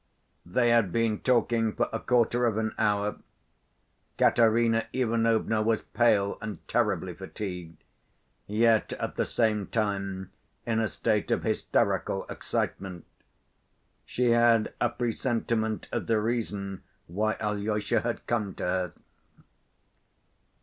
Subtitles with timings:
[0.47, 3.17] They had been talking for a quarter of an hour.
[4.17, 7.83] Katerina Ivanovna was pale and terribly fatigued,
[8.47, 10.31] yet at the same time
[10.65, 13.05] in a state of hysterical excitement.
[14.03, 18.93] She had a presentiment of the reason why Alyosha had come to her.